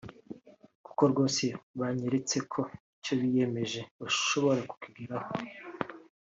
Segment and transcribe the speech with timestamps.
[0.85, 1.43] kuko rwose
[1.79, 2.61] banyeretse ko
[2.97, 5.31] icyo biyemeje bashobora kukigeraho